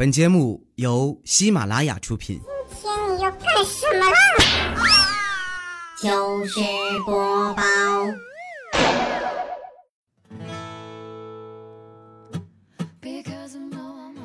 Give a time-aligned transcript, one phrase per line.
[0.00, 2.40] 本节目由喜马拉雅出品。
[2.70, 4.16] 今天你要干什么啦？
[6.00, 6.58] 糗事
[7.04, 7.62] 播报，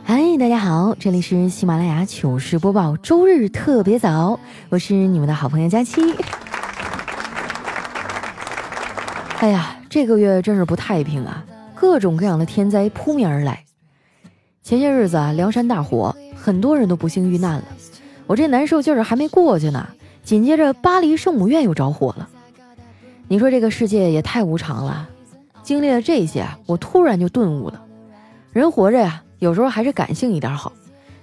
[0.05, 4.39] 嗨，大家好，这里是喜马拉雅糗事播报，周日特别早，
[4.69, 5.99] 我是你们的好朋友佳期。
[9.39, 11.43] 哎呀，这个月真是不太平啊，
[11.75, 13.64] 各种各样的天灾扑面而来。
[14.65, 17.63] 前些日子啊，梁山大火，很多人都不幸遇难了。
[18.25, 19.87] 我这难受劲儿还没过去呢，
[20.23, 22.27] 紧接着巴黎圣母院又着火了。
[23.27, 25.07] 你说这个世界也太无常了。
[25.61, 27.79] 经历了这些，我突然就顿悟了：
[28.51, 30.73] 人活着呀，有时候还是感性一点好。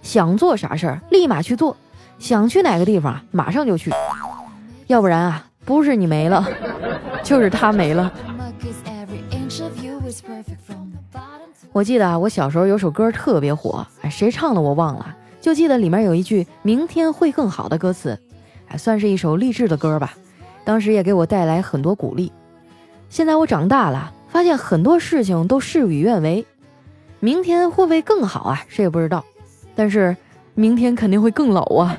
[0.03, 1.75] 想做啥事儿，立马去做；
[2.21, 3.91] 想去哪个地方，马上就去。
[4.87, 6.49] 要不然啊，不是你没了，
[7.25, 8.13] 就是他没了。
[11.73, 18.19] 我记得啊，我小时候有首歌特别火，哎，谁唱的我忘了，就记得里面有一句“明天会更好”的歌词，
[18.69, 20.15] 哎，算是一首励志的歌吧。
[20.65, 22.31] 当时也给我带来很多鼓励。
[23.09, 26.45] 现在我长大了，发现很多事情都事与愿违。
[27.21, 28.63] 明天会不会更好啊？
[28.69, 29.25] 谁也不知道。
[29.75, 30.15] 但是
[30.55, 31.97] 明天肯定会更老啊。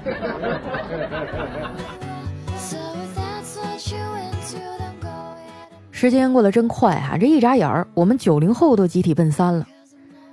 [6.04, 7.18] 时间过得真快啊！
[7.18, 9.66] 这一眨眼儿，我们九零后都集体奔三了。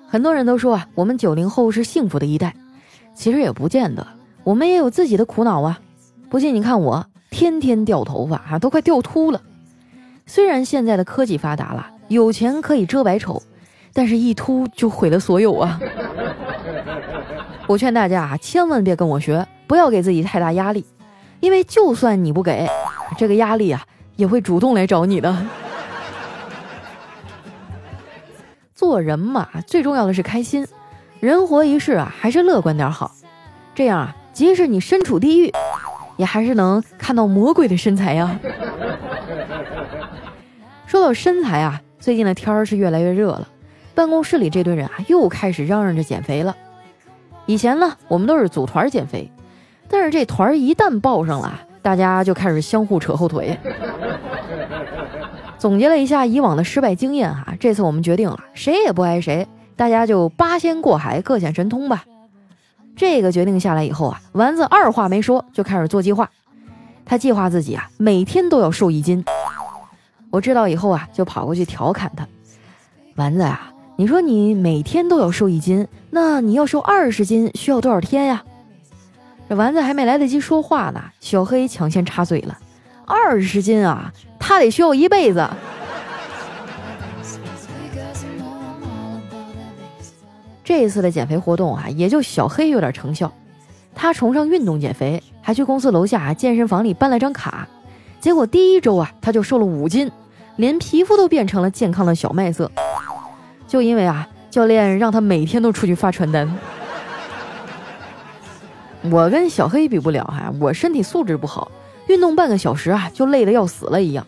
[0.08, 2.56] 很多人都说啊，我们九零后是幸福的一代，
[3.14, 4.04] 其实也不见得，
[4.42, 5.78] 我们也有自己的苦恼啊。
[6.28, 9.40] 不信你看我，天天掉头发啊，都快掉秃了。
[10.26, 13.40] 虽然现在的科技发达了，有钱可以遮百丑，
[13.92, 15.78] 但是一秃就毁了所有啊。
[17.68, 20.84] 我劝大家啊，千万别跟我学，不要给自己太大压力，
[21.38, 22.68] 因为就算你不给，
[23.16, 23.80] 这个压力啊。
[24.20, 25.34] 也会主动来找你的。
[28.74, 30.66] 做人嘛，最重要的是开心。
[31.20, 33.10] 人活一世啊，还是乐观点好。
[33.74, 35.50] 这样啊，即使你身处地狱，
[36.18, 38.38] 也还是能看到魔鬼的身材呀。
[40.86, 43.48] 说到身材啊，最近的天儿是越来越热了，
[43.94, 46.54] 办公室里这堆人啊，又开始嚷嚷着减肥了。
[47.46, 49.32] 以前呢，我们都是组团减肥，
[49.88, 51.60] 但是这团一旦报上了。
[51.82, 53.58] 大家就开始相互扯后腿。
[55.58, 59.46] 总结了一下以往的失败经验哈，这次我们决定了，谁也不挨谁，
[59.76, 62.04] 大家就八仙过海，各显神通吧。
[62.96, 66.30] 这个决定下来以后啊，丸子二话没说就开始做计划。
[67.04, 69.24] 他计划自己啊，每天都要瘦一斤。
[70.30, 72.26] 我知道以后啊，就跑过去调侃他
[73.16, 78.42] ：“丸子啊，你说你每天都要瘦一斤，那你要瘦二十斤需要多少天呀？”
[79.50, 82.56] 这丸子还没来得及说话呢，小黑抢先插嘴了
[83.04, 85.40] ：“二十斤啊，他得需要一辈子。”
[90.62, 93.32] 这一次的减肥活动啊，也就小黑有点成效。
[93.92, 97.66] 他崇尚运动减肥，还去公司楼下健身房里办了张卡。
[98.20, 100.08] 结果第一周啊，他就瘦了五斤，
[100.54, 102.70] 连皮肤都变成了健康的小麦色。
[103.66, 106.48] 就因为啊，教练让他每天都出去发传单。
[109.02, 111.72] 我跟小黑比不了哈，我身体素质不好，
[112.06, 114.26] 运动半个小时啊就累得要死了一样。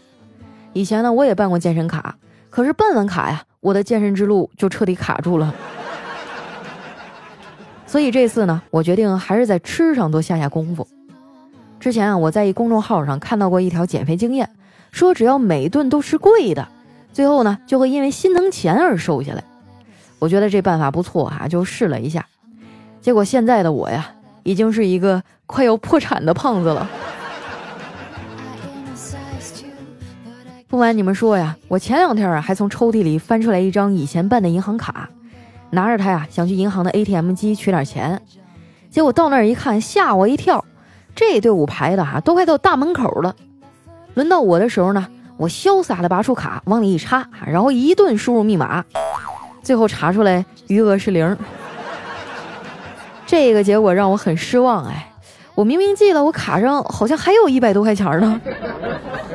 [0.72, 2.16] 以前呢我也办过健身卡，
[2.48, 5.54] 可是办完卡呀，我的健身之路就彻底卡住了。
[7.86, 10.88] 所以这次呢，我决定还是在吃上多下下功夫。
[11.78, 14.48] 之前啊，我在一公众号上看到过一条减肥经验，
[14.90, 16.66] 说只要每顿都吃贵的，
[17.12, 19.44] 最后呢就会因为心疼钱而瘦下来。
[20.18, 22.26] 我觉得这办法不错哈，就试了一下。
[23.02, 24.14] 结果现在的我呀。
[24.42, 26.88] 已经是一个快要破产的胖子了。
[30.68, 35.10] 不瞒你们说呀，我前两天啊还从抽屉里翻出来一张以前办的银行卡，
[35.70, 38.22] 拿着它呀想去银行的 ATM 机取点钱，
[38.90, 40.64] 结果到那儿一看，吓我一跳，
[41.14, 43.36] 这队伍排的哈都快到大门口了。
[44.14, 48.82] 轮到我的时候呢，我潇洒的拔出卡往里一插，然后一顿输入密码，
[49.62, 51.36] 最后查出来余额是零。
[53.32, 55.10] 这个结果让我很失望，哎，
[55.54, 58.38] 我明明记得我卡上好像还有一百多块钱呢。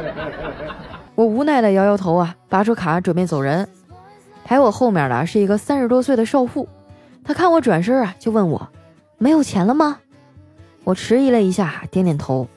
[1.15, 3.67] 我无奈的摇摇头啊，拔出卡准备走人。
[4.45, 6.69] 排我后面的是一个三十多岁的少妇，
[7.25, 8.67] 她看我转身啊，就问我
[9.17, 9.97] 没有钱了吗？
[10.83, 12.47] 我迟疑了一下，点点头。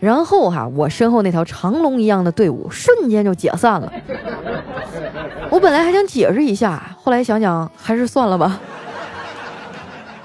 [0.00, 3.92] 然后哈，我身后那条长龙一样的队伍瞬间就解散了。
[5.50, 8.58] 我本来还想解释一下，后来想想还是算了吧。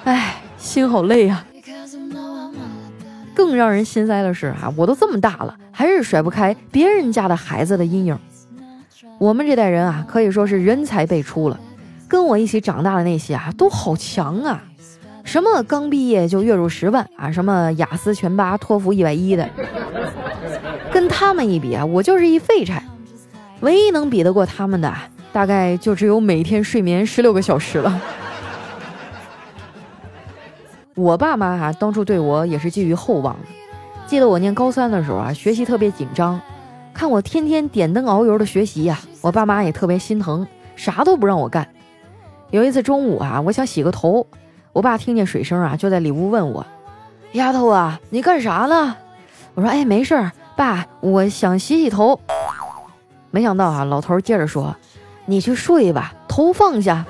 [0.05, 1.43] 唉，心好累呀。
[3.33, 8.19] 更让人心塞的是啊，我都这么大了，还是甩不开别人家的孩子的阴影。
[9.17, 11.59] 我们这代人啊，可以说是人才辈出了。
[12.07, 14.61] 跟我一起长大的那些啊，都好强啊。
[15.23, 19.47] 什么刚毕业就月入十万啊，什么雅思全八、托福一百一的，
[20.91, 22.83] 跟他们一比啊，我就是一废柴。
[23.61, 24.93] 唯一能比得过他们的，
[25.31, 28.01] 大概就只有每天睡眠十六个小时了。
[30.99, 33.47] 我爸妈啊，当初对我也是寄予厚望的。
[34.05, 36.41] 记得我念高三的时候啊，学习特别紧张，
[36.93, 41.69] 看我天天点灯熬油的学习呀，我爸妈也特别心疼，啥都不让我干。
[42.51, 44.27] 有一次中午啊，我想洗个头，
[44.73, 46.65] 我爸听见水声啊，就在里屋问我
[47.31, 48.97] ：“丫头啊，你干啥呢？”
[49.55, 52.19] 我说：“哎，没事儿，爸，我想洗洗头。”
[53.31, 54.75] 没想到啊，老头接着说
[55.27, 57.05] ：“你去睡吧，头放下，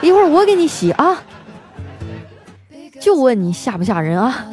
[0.00, 1.22] 一会儿我给你洗啊。”
[3.00, 4.44] 就问你吓不吓人啊？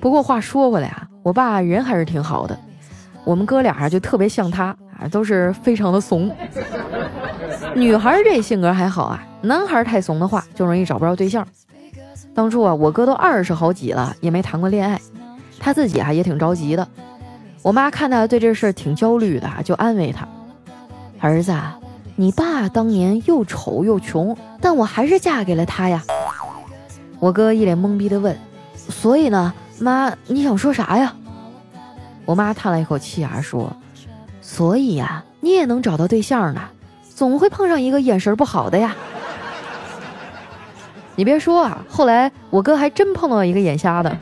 [0.00, 2.58] 不过话说回来啊，我爸人还是挺好的。
[3.24, 6.34] 我们哥俩就特别像他啊，都是非常的怂。
[7.76, 11.46] 女孩这性格还好啊，男孩太怂的话就容易找不着对象。
[12.34, 15.00] 当初啊，我哥都二十好几了，也没谈过恋爱，
[15.60, 16.86] 他自己啊也挺着急的。
[17.62, 20.26] 我妈看他对这事儿挺焦虑的，就安慰他
[21.20, 21.54] ：“儿子，
[22.16, 26.02] 你爸当年又丑又穷，但我还是嫁给了他呀。”
[27.22, 28.36] 我哥一脸懵逼的问
[28.74, 31.14] ：“所以呢，妈，你想说啥呀？”
[32.26, 33.72] 我妈叹了一口气啊，说
[34.42, 36.60] ：“所以呀，你也能找到对象呢，
[37.14, 38.96] 总会碰上一个眼神不好的呀。”
[41.14, 44.18] 你别说啊，后来我哥还真碰到一个眼瞎的，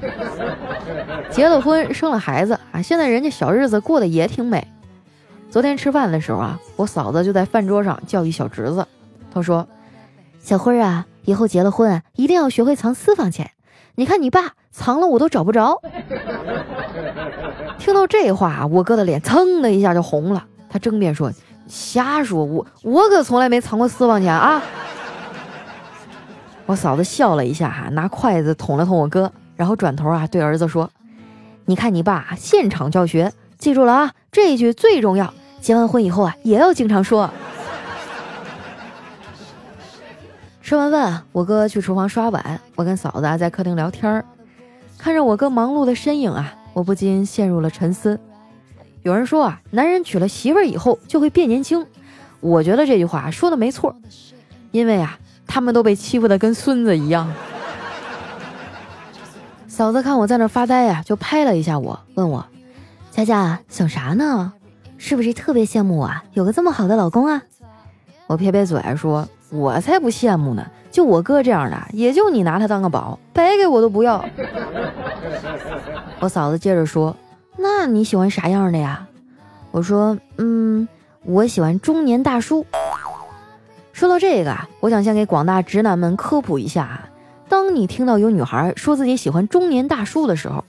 [1.30, 4.68] 结了婚，生了孩子啊，现在人家小日子过得也挺美。
[5.48, 8.86] 昨天吃饭的时候啊，我嫂子就在饭桌上教育小侄子，
[9.32, 9.66] 她说
[10.38, 13.50] ：“小辉啊。”以后结了婚，一定要学会藏私房钱。
[13.96, 15.80] 你看你爸藏了，我都找不着。
[17.78, 20.46] 听到这话，我哥的脸噌的一下就红了。
[20.68, 21.32] 他争辩说
[21.66, 24.62] ：“瞎说，我我可从来没藏过私房钱啊！”
[26.66, 30.88] 我嫂子笑了一下，哈，拿筷子捅了捅我哥，然后转头啊对儿子说
[31.66, 35.34] ：“你看你爸现场教学，记住了啊，这一句最重要。
[35.60, 37.28] 结完婚以后啊，也要经常说。”
[40.70, 44.24] 吃完饭，我哥去厨房刷碗，我跟嫂子在客厅聊天儿。
[44.96, 48.20] 看着我哥忙碌的身影啊，我不禁陷入了沉思。
[49.02, 51.84] 有人说啊，男人娶了媳妇儿以后就会变年轻，
[52.38, 53.96] 我觉得这句话说的没错，
[54.70, 57.28] 因为啊，他们都被欺负的跟孙子一样。
[59.66, 62.46] 嫂子看我在那发呆呀，就拍了一下我，问我
[63.10, 64.52] ：“佳佳想啥呢？
[64.98, 67.42] 是不是特别羡慕我啊有个这么好的老公啊？”
[68.28, 69.28] 我撇撇嘴说。
[69.50, 70.64] 我才不羡慕呢！
[70.90, 74.24] 就我哥这样的，也就你拿他当个宝，白给我都不要。
[76.20, 77.16] 我嫂子接着说
[77.58, 79.06] ：“那你喜欢啥样的呀？”
[79.72, 80.88] 我说：“嗯，
[81.24, 82.64] 我喜欢中年大叔。”
[83.92, 87.08] 说到这个啊，我想先给广大直男们科普一下啊，
[87.48, 90.64] 当你听到有女孩说自己喜欢中年大叔的时候，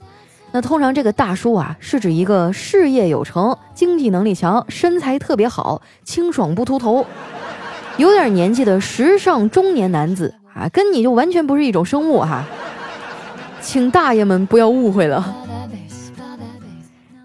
[0.50, 7.06] 那通常这个大叔啊，是指一个事业有成、经济能力强、身材特别好、清爽不秃头。
[8.02, 12.44] 有点年纪的时尚中年男子啊，跟你就完全不是一种生物哈，
[13.60, 15.36] 请大爷们不要误会了。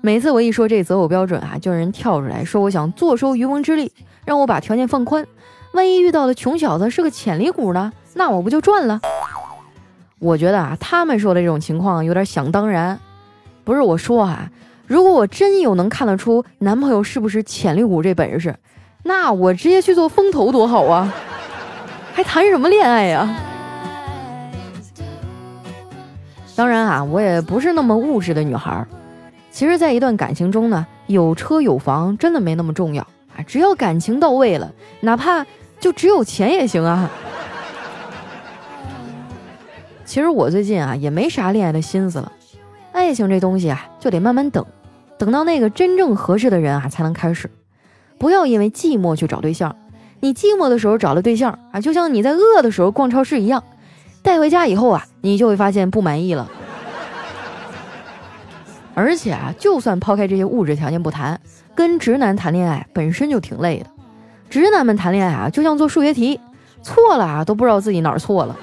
[0.02, 3.92] 每次我一说这择偶标准啊，就有人跳出来说我想坐收渔翁之利，
[4.24, 5.26] 让我把条件放宽，
[5.74, 9.02] 万一遇到的穷小子是个潜力股呢，那我不就赚了？
[10.20, 13.00] 我觉得啊，他们说的这种情况有点想当然，
[13.64, 14.52] 不是我说啊，
[14.86, 18.56] 如果我真有能看得出男朋友是不是潜力股这本事。
[19.08, 21.12] 那我直接去做风投多好啊，
[22.14, 23.28] 还谈什么恋爱呀？
[26.58, 28.86] 当然啊，我也不是那么物质的女孩儿。
[29.50, 33.02] 其实，在一段感情中呢，有车有房真的没那么重要
[33.34, 35.46] 啊，只要感情到位了，哪怕
[35.80, 37.10] 就只有钱也行啊。
[40.04, 42.30] 其实我最近啊也没啥恋爱的心思了，
[42.92, 44.66] 爱情这东西啊就得慢慢等，
[45.18, 47.50] 等到那个真正合适的人啊才能开始。
[48.18, 49.76] 不要因为寂寞去找对象，
[50.20, 53.64] 你寂寞的时候找了对象啊，就像你在饿的时候逛超市一样，
[54.22, 56.50] 带回家以后啊，你就会发现不满意了。
[58.96, 61.40] 而且啊，就算抛开这些物质条件不谈，
[61.76, 63.86] 跟直男谈恋爱本身就挺累的。
[64.50, 66.40] 直男们谈恋爱啊，就像做数学题，
[66.82, 68.58] 错了啊都不知道自己哪儿错了。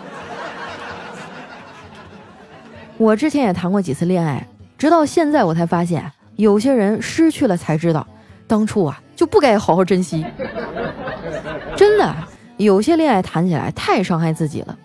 [2.96, 4.44] 我之前也谈过几次恋爱，
[4.76, 8.04] 直到现在我才发现，有些人失去了才知道，
[8.48, 9.00] 当初啊。
[9.16, 10.24] 就不该好好珍惜，
[11.76, 12.14] 真的，
[12.56, 14.76] 有些恋爱谈起来太伤害自己了。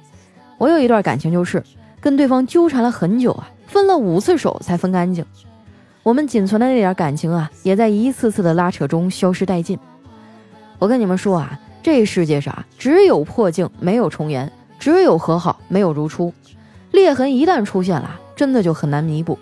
[0.58, 1.64] 我有一段感情就是
[2.00, 5.26] 跟对方纠缠了很久啊，分了五次手才分干净。
[6.04, 9.78] 我们仅存的那点感情啊，也在一次次的拉扯中消失殆尽。
[10.78, 16.34] 我跟你们说啊，这世界上只有破镜没有重圆，只有和好，没有如初。
[16.92, 19.38] 裂痕一旦出现了，真的就很难弥补。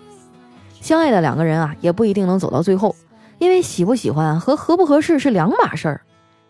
[0.80, 2.94] 相爱的两个人啊，也不一定能走到最后，
[3.38, 6.00] 因为喜不喜欢和合不合适是两码事儿。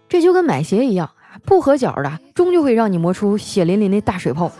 [0.09, 1.11] 这就跟买鞋一样，
[1.45, 4.51] 不合脚的，终究会让你磨出血淋淋的大水泡。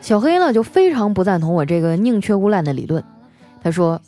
[0.00, 3.02] 小黑呢，就非常不赞同我这个宁缺毋滥的理论。
[3.62, 4.00] 他说：“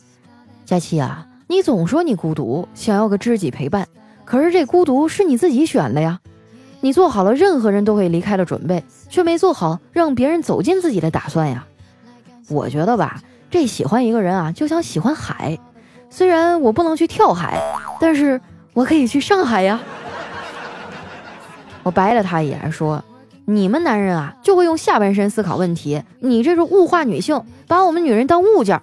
[0.64, 3.88] 佳期啊，你总说你孤独，想要个知己陪伴，
[4.24, 6.20] 可是这孤独是你自己选的呀。
[6.80, 11.66] 你做好了任何人都会离开的准备，却没做好让别人走进自己的打算呀。
[12.48, 15.58] 我觉得吧，这喜欢一个人啊，就像喜欢海。
[16.10, 17.60] 虽然我不能去跳海，
[18.00, 18.40] 但是
[18.72, 19.80] 我可以去上海呀。
[21.84, 23.02] ”我白了他一眼说。
[23.50, 26.02] 你们男人啊，就会用下半身思考问题。
[26.20, 28.78] 你这是物化女性，把我们女人当物件。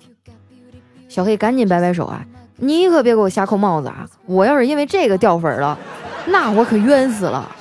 [1.07, 2.25] 小黑赶紧摆摆手啊，
[2.57, 4.07] 你可别给我瞎扣帽子啊！
[4.25, 5.77] 我要是因为这个掉粉了，
[6.25, 7.55] 那我可冤死了。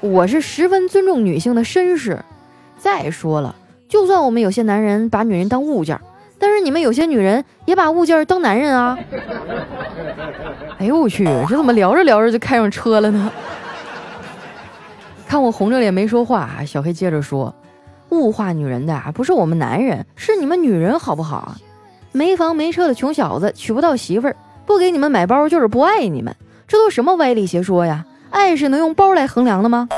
[0.00, 2.24] 我是十分尊重女性的身世。
[2.78, 3.56] 再说了，
[3.88, 6.00] 就算我们有些男人把女人当物件，
[6.40, 8.98] 但是你们有些女人也把物件当男人啊。
[10.78, 13.30] 哎呦我去，这怎么聊着聊着就开上车了呢？
[15.28, 17.54] 看我红着脸没说话，小黑接着说
[18.10, 21.56] ：“物化女人的不是我们男人，是你们女人，好不好啊？
[22.10, 24.34] 没房没车的穷小子娶不到媳妇儿，
[24.66, 26.34] 不给你们买包就是不爱你们，
[26.66, 28.06] 这都什么歪理邪说呀？
[28.30, 29.88] 爱是能用包来衡量的吗？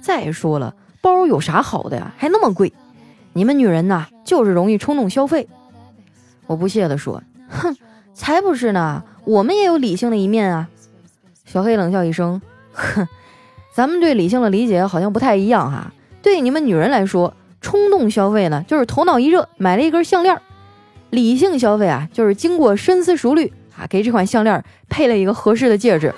[0.00, 2.12] 再说了，包有啥好的呀？
[2.16, 2.72] 还那么贵？
[3.32, 5.48] 你们女人呐，就是容易冲动消费。”
[6.50, 7.76] 我不屑地说：“哼，
[8.12, 10.68] 才不是呢，我们也有理性的一面啊。”
[11.46, 12.42] 小黑冷笑一声
[12.74, 13.06] ：“哼。”
[13.72, 15.92] 咱们对理性的理解好像不太一样哈。
[16.22, 20.36] 对你们女人来说，冲动消费呢，就是头脑一热买了一根项链；
[21.10, 26.12] 理性消费啊，就是经过深思熟虑啊，给这款项链配了一个合适的戒指。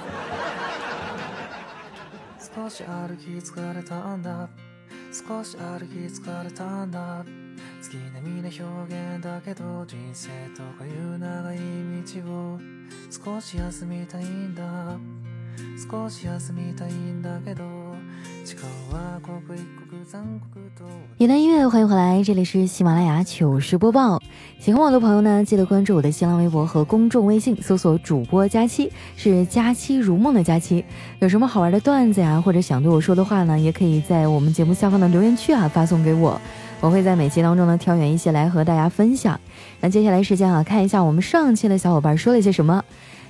[21.18, 24.18] 一段音乐，欢迎回来，这里是喜马拉雅糗事播报。
[24.58, 30.82] 喜欢我的朋友呢，记得关注我的新浪微博和公众微信，搜索主播佳期，是佳期如梦的佳期。
[31.18, 36.40] 有什么好玩的段子呀，或者想对我说的话呢，也可以在我们节目下方的留言区啊发送给我，
[36.82, 39.38] 我会在每期当中呢挑选一些来和大家分享。
[39.80, 42.84] 那接下来时间啊，看一下我们上期的小伙伴说了些什么。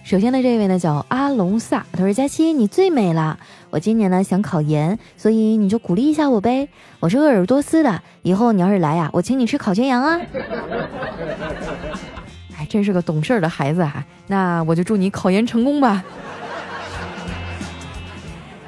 [0.05, 6.67] 首先呢这位呢叫阿龙萨，他说：“佳期你最美了，我今年呢想考研，所以你就鼓励一下我呗。
[6.99, 10.17] 我是鄂尔多斯的，以后你要是来呀，我请你吃烤全羊啊。”
[12.57, 14.03] 哎，真是个懂事儿的孩子啊！
[14.29, 16.03] 那我就祝你考研成功吧。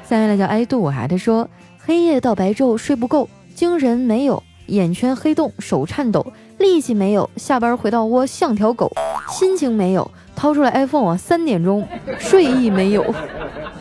[0.07, 1.49] 下面呢叫爱杜哈，他说
[1.83, 6.25] ：“黑夜到白昼睡不够，精神没有，眼圈黑洞，手颤抖，
[6.57, 8.91] 力气没有，下班回到窝像条狗，
[9.29, 11.87] 心情没有。”掏出来 iPhone 啊，三点钟
[12.19, 13.15] 睡意没有，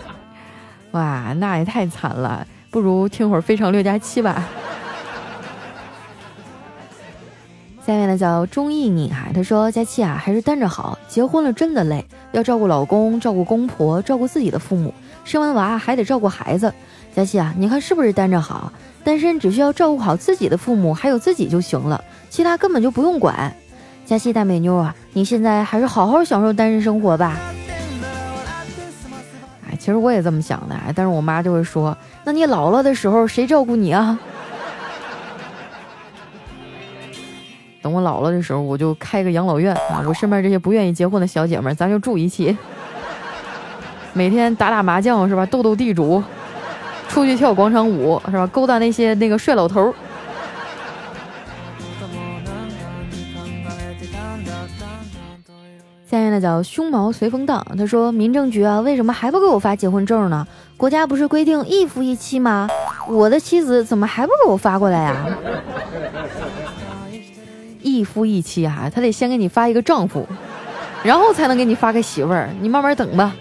[0.93, 4.49] 哇，那也太惨了，不如听会儿《非常六加七》吧。
[7.85, 16.73] 下面呢叫中意你啊，他说佳期啊，还是单着好，结婚了真的累，要照顾老公，照顾公婆，照顾自己的父母，生完娃还得照顾孩子。
[17.14, 18.73] 佳琪啊，你看是不是单着好？
[19.04, 23.54] 单身只需要照顾好自己的父母还有自己就行了，其他根本就不用管。
[24.04, 27.38] 佳琪大美妞啊，你现在还是好好享受单身生活吧。
[29.71, 34.18] 哎，其实我也这么想的，但是我妈就会说：“那你老了的时候谁照顾你啊？”
[37.80, 40.02] 等我老了的时候，我就开个养老院啊！
[40.06, 42.56] 我身边这些不愿意结婚的小姐们，咱就住一起，
[44.12, 45.47] 每天打打麻将是吧？
[45.47, 46.23] 斗斗地主，
[47.14, 48.44] 出去跳广场舞是吧？
[48.49, 49.94] 勾搭那些那个帅老头。
[56.11, 60.44] 下面的叫胸毛随风荡，他说：“民政局啊，为什么还不给我发结婚证呢？
[60.76, 62.68] 国家不是规定一夫一妻吗？
[63.09, 65.14] 我的妻子怎么还不给我发过来呀？”
[67.80, 70.26] 一夫一妻啊，他得先给你发一个丈夫，
[71.04, 73.33] 然后才能给你发个媳妇儿，你慢慢等吧。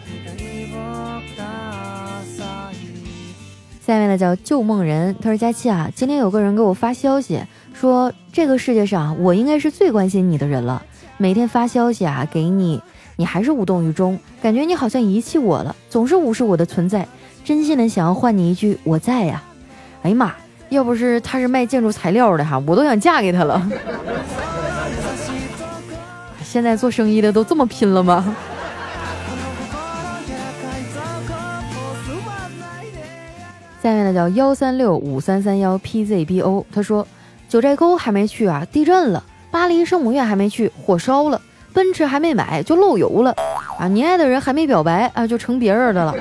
[3.86, 10.82] 下面的叫旧梦人，他说：“佳期啊，今天有个人给我发消息，说这个世界上我应该是最关心你的人了。”
[11.20, 12.82] 每天发消息啊给你，
[13.18, 17.06] 你还是无动于衷，感觉你好像遗弃我了，总是无视我的存在，
[17.44, 19.44] 真心的想要换你一句我在呀。
[20.02, 20.34] 哎呀妈，
[20.70, 23.70] 要不是他是卖建筑材料的哈，我都想嫁给他了。
[26.42, 28.34] 现在做生意的都这么拼了吗？
[34.13, 37.08] 叫幺三六五三三幺 PZBO，他说
[37.50, 41.39] 九寨沟还没去啊，地震了；巴黎圣母院还没去，火烧了；
[41.74, 43.36] 奔驰还没买就漏油了
[43.79, 43.88] 啊！
[43.88, 46.15] 你爱的人还没表白啊，就成别人的了。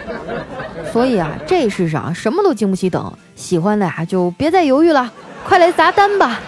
[0.93, 5.11] 所以啊，这世上什么都经不起等，喜欢的呀就别再犹豫了，
[5.45, 6.41] 快来砸单吧！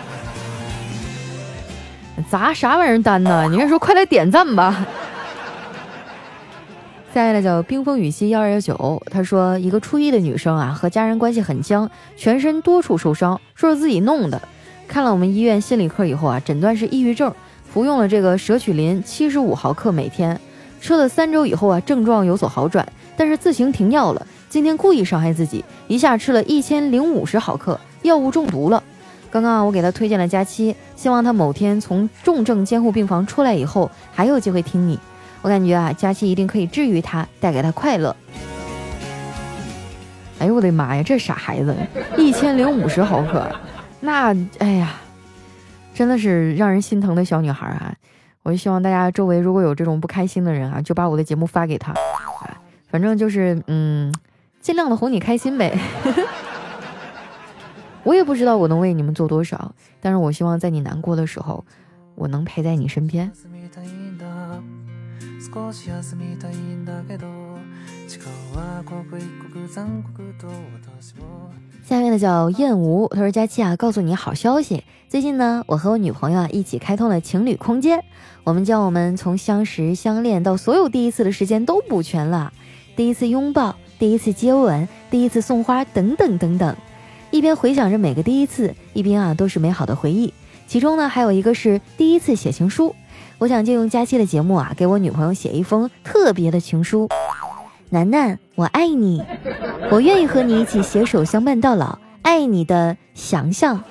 [2.30, 3.46] 砸啥玩意儿单呢？
[3.50, 4.86] 你还说快来点赞吧！
[7.14, 14.42] 下一个叫冰封雨息幺二幺九，他说一个初一的女生啊，和家人关系很僵，全身多处受伤，说是自己弄的。
[14.88, 17.32] 看了我们医院心理科以后啊，诊断是抑郁症，
[17.72, 20.40] 服用了这个舍曲林七十五毫克每天，
[20.80, 22.84] 吃了三周以后啊，症状有所好转，
[23.16, 24.26] 但是自行停药了。
[24.48, 28.82] 今天故意伤害自己，一下吃了一千零五十毫克，药物中毒了。
[29.30, 34.98] 刚刚啊，我给他推荐了佳期，希望他某天从重症监护病房出来以后，还有机会听你。
[35.44, 38.16] 我感觉啊，佳期一定可以治愈他，带给他快乐。
[40.38, 41.76] 哎呦我的妈呀，这傻孩子，
[42.16, 43.46] 一千零五十毫克，
[44.00, 44.94] 那哎呀，
[45.92, 47.94] 真的是让人心疼的小女孩啊！
[48.42, 51.92] 我就希望大家周围如果有这种不开心的人啊，就把我的节目发给他，
[52.88, 54.10] 反正就是嗯，
[54.62, 55.78] 尽量的哄你开心呗。
[58.02, 61.62] 我也不知道我能为你们做多少，但是我希望在你难过的时候，
[62.14, 63.30] 我能陪在你身边。
[71.84, 78.02] 下面的叫燕无，他说：“佳期啊，告诉你好消息，最近呢，我和我女朋友啊一起开通了情侣空间，
[78.42, 82.52] 我们将我们从相识、相恋到所有第一次的时间都补全了，
[82.96, 86.76] 第一次拥抱，第一次接吻，第一次送花，等等等等。
[87.30, 90.34] 一边回想着每个第一次，一边啊都是美好的回忆，
[90.66, 92.92] 其中呢还有一个是第一次写情书。”
[93.38, 97.08] 我想借用佳期的节目啊，给我女朋友写一封特别的情书。
[97.90, 99.22] 楠楠，我爱你，
[99.90, 103.82] 我愿意和你一起携手相伴到老，爱你的翔翔。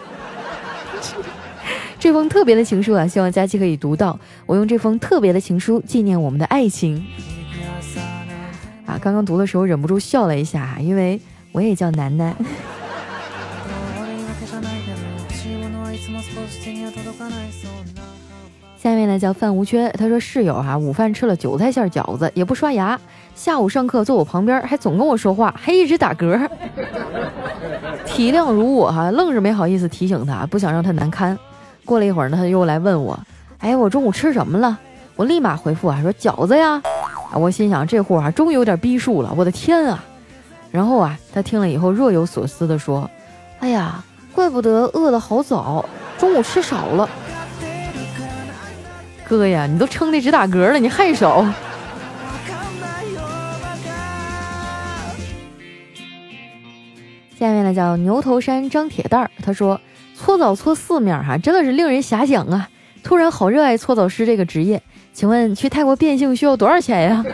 [1.99, 4.19] 这封特别的情书啊，希望佳期可以读到。
[4.45, 7.05] 我用这封特别的情书纪念我们的爱情。
[8.85, 11.19] 啊，刚刚读的时候忍不住笑了一下，因为
[11.51, 12.35] 我也叫楠楠。
[18.83, 22.99] 下面呢叫范无缺，他说室友哈午饭吃了韭菜馅饺子，也不刷牙，
[23.33, 26.37] 下午上课坐我旁边还总跟我说话，还一直打嗝。
[28.05, 31.39] 体谅如我哈，愣是没好意思提醒他，不想让他难堪。
[31.85, 33.17] 过了一会儿呢，他又来问我，
[33.59, 34.77] 哎，我中午吃什么了？
[35.15, 36.81] 我立马回复啊，说饺子呀。
[37.31, 40.03] 啊，我心想这货啊，终于有点逼数了，我的天啊！
[40.71, 43.09] 然后啊，他听了以后若有所思的说，
[43.61, 44.03] 哎呀，
[44.35, 45.85] 怪不得饿得好早，
[46.17, 47.09] 中午吃少了。
[49.27, 51.45] 哥呀，你都撑的直打嗝了，你还少。
[57.37, 59.81] 下面呢叫牛头山张铁蛋儿，他说
[60.15, 62.69] 搓澡搓四面哈，真的是令人遐想啊！
[63.03, 64.81] 突然好热爱搓澡师这个职业，
[65.11, 67.25] 请问去泰国变性需要多少钱呀？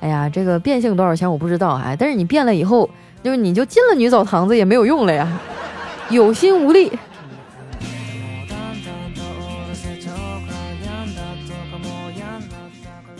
[0.00, 2.88] 哎呀，这个变性多少钱我不知道啊，但是你变了以后，
[3.22, 5.28] 就是你就进了女澡堂子也没有用了呀，
[6.08, 6.90] 有心无力。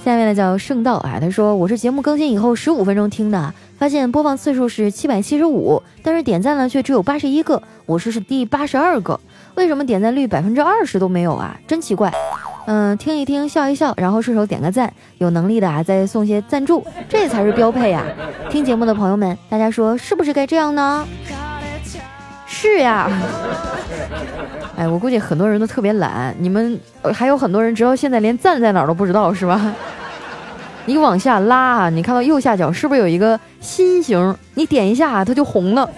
[0.05, 9.19] 下面呢叫圣道啊，他说我是节目更新以后十五分钟听的，发现播放次数是七百七十五，但是点赞呢却只有八十一个，我是是第八十二个，
[9.55, 11.59] 为什么点赞率百分之二十都没有啊？
[11.67, 12.13] 真奇怪。
[12.67, 18.05] 嗯，听一听，笑一笑，然后顺手点个赞，有能力的啊再送些赞助，这才是标配呀。
[18.51, 21.09] 听节目的朋友们，大家说是不是该这样呢？
[22.65, 23.11] 是呀。
[24.75, 26.81] 哎，我估计很多人都特别懒，你们
[27.13, 29.75] 还有很多人直到现在连赞在哪儿都不知道，是吧？
[30.87, 34.35] 你往下拉，你看到右下角是不是有一个心形？
[34.55, 35.89] 你点一下，它就红了。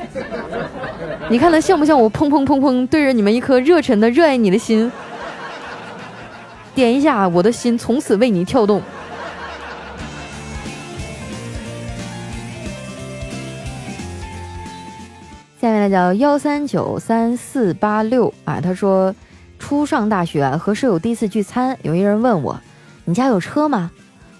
[1.28, 4.90] 你看它像不像我砰砰砰砰对着你们一颗热忱的热爱你的心？
[6.74, 8.82] 点一下，我的心从此为你跳动。
[15.58, 19.14] 下面呢叫幺三九三四八六啊，他说
[19.58, 22.60] 初上大学和舍友第一次聚餐，有一人问我，
[23.06, 23.90] 你家有车吗？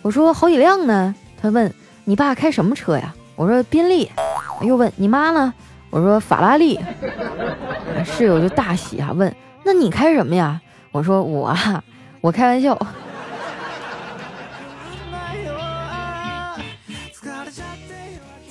[0.03, 1.15] 我说好几辆呢。
[1.41, 1.73] 他问
[2.05, 3.15] 你爸开什么车呀？
[3.35, 4.11] 我说宾利。
[4.61, 5.55] 又问你妈呢？
[5.89, 6.79] 我说法拉利。
[8.05, 10.61] 室友就大喜啊，问那你开什么呀？
[10.93, 11.83] 我说我啊，
[12.21, 12.79] 我开玩笑。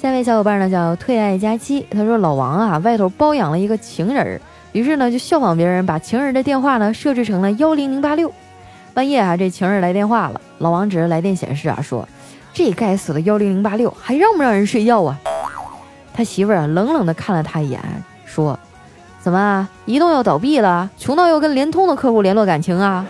[0.06, 4.39] 下位小伙伴呢叫退爱佳期，他说老王啊，外头包养了一个情人，
[4.72, 8.32] 于是呢就效仿别人，把情人的电话呢设置成了幺零零八六。
[8.94, 12.08] 半夜啊，这情人来电话了，老王指着来电显示啊说
[12.54, 15.18] ：“这该死的幺零零八六还让不让人睡觉啊？
[16.13, 17.82] 他媳妇儿啊冷冷地看了他一眼，
[18.26, 18.60] 说
[19.20, 23.04] ：“怎么，移动要倒闭了，穷到要跟联通的客户联络感情啊？”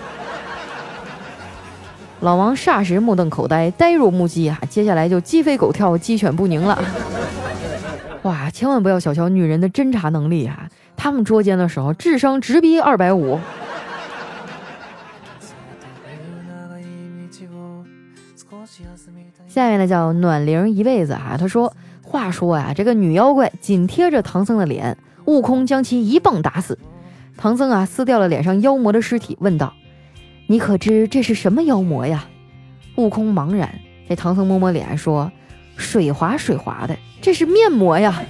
[2.26, 4.60] 老王霎时目瞪口呆，呆若木鸡啊！
[4.68, 6.84] 接下来就鸡飞狗跳，鸡犬不宁了。
[8.24, 10.68] 哇，千万不要小瞧女人的侦查能力啊！
[10.98, 13.40] 他们捉奸的时候，智商直逼二百五。
[19.48, 26.76] 下面呢叫暖灵一辈子啊，他说：“话说呀，这个女妖怪紧贴着唐僧的脸，悟空将其一棒打死。
[27.38, 29.72] 唐僧啊，撕掉了脸上妖魔的尸体，问道
[30.48, 32.26] ：‘你可知这是什么妖魔呀？’
[32.98, 33.80] 悟空茫然。
[34.08, 35.32] 这唐僧摸摸脸说
[35.76, 38.22] ：‘水滑水滑的，这是面膜呀。’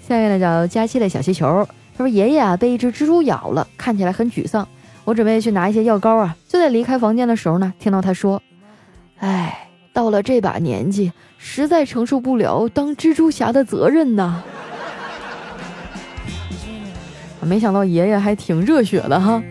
[0.00, 4.66] 下面呢叫佳期的小气球，他说：爷爷啊被一只蜘蛛咬了，看起来很沮丧。”
[5.04, 8.40] 我准备去拿一些药膏啊，就在离开房间的时候呢，听到他说
[9.18, 14.44] ：“哎，到了这把年纪，实在承受不了当蜘蛛侠的责任呐。”
[17.46, 19.42] 没想到爷爷还挺热血的哈。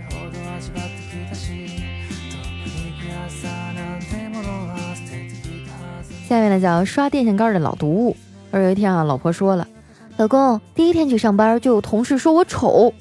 [6.27, 8.15] 下面呢叫刷电线杆的老毒物。
[8.51, 9.67] 而有一天啊，老婆说了
[10.17, 12.93] ：“老公，第一天去上班就有同事说我丑。”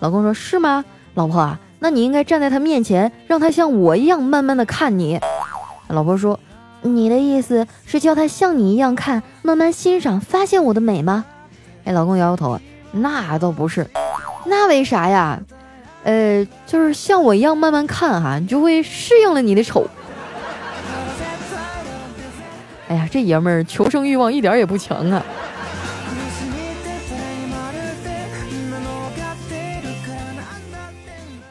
[0.00, 5.18] 老公说：“是吗，老婆啊？”那你应该站在他面前，让他像我一样慢慢的看你。
[5.88, 6.38] 老婆说
[6.82, 11.24] ：“你的意思是叫他像你一样看，慢慢欣赏，发现我的美吗？”
[11.84, 12.58] 哎，老公摇摇头，
[12.92, 13.88] 那倒不是，
[14.46, 15.40] 那为啥呀？
[16.02, 19.86] 呃，就是像我一样慢慢看哈，你就会适应了你的丑。
[22.88, 25.22] 哎呀，这爷们儿求生欲望一点也不强啊。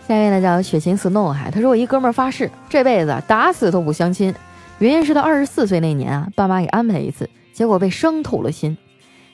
[0.08, 4.34] 下面呢叫雪晴 snow 哈，他说我一哥们儿发誓这辈子打死都不相亲，
[4.80, 8.76] 原因是他二十四岁那年啊，爸妈给安排一次，结果被伤透了心。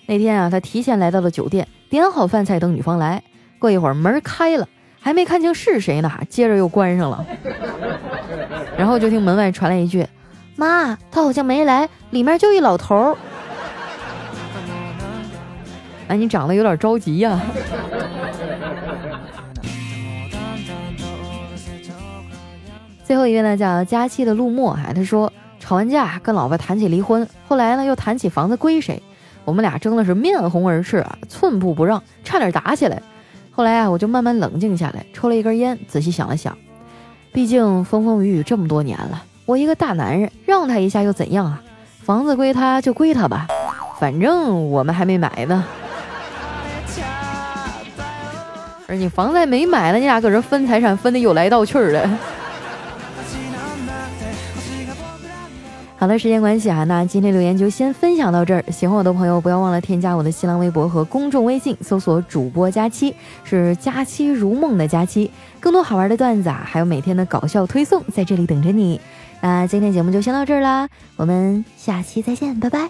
[0.07, 3.23] 那天啊，他提前来到了酒店，点好饭菜等女方来。
[3.65, 4.69] 过一会儿门开了，
[5.01, 7.25] 还没看清是谁呢，接着又关上了。
[8.77, 10.05] 然后就听门外传来一句
[10.55, 13.17] ：“妈，他好像没来，里面就一老头儿。”
[16.07, 17.41] 哎，你长得有点着急呀。
[23.03, 29.01] 最后一位呢，叫佳期的陆墨哈，他说吵完架跟老婆谈起离婚，后来呢又谈起房子归谁，
[29.43, 33.01] 我们俩争的是面红耳赤啊，寸步不让，差点打起来。
[33.55, 36.57] 后来啊，我就慢慢冷静下来，抽了一根烟，仔细想了想，
[37.31, 41.61] 毕竟风风雨雨这么多年了，我一个大男人让他一下又怎样啊？
[42.03, 43.47] 房子归他就归他吧，
[43.97, 45.63] 反正我们还没买呢。
[48.87, 52.09] 而你房子还没买呢，你俩搁这分财产分的有来道去的。
[55.97, 58.63] 好的，时间关系啊，那今天留言就先分享到这儿。
[58.69, 65.31] 喜欢我的朋友，不要忘了添加我的新浪微博和公众微信，搜索主播佳期，是佳期如梦的佳期。
[65.59, 68.99] 更多好玩的段子啊，还有每天的搞笑推送，在这里等着你。
[69.41, 72.89] 那今天节目就先到这儿啦，我们下期再见，拜拜。